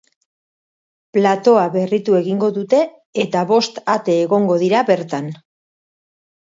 Platoa 1.17 1.65
berritu 1.75 2.17
egingo 2.21 2.51
dute, 2.57 2.81
eta 3.27 3.45
bost 3.55 3.79
ate 3.99 4.19
egongo 4.27 4.59
dira 4.67 4.85
bertan. 4.93 5.33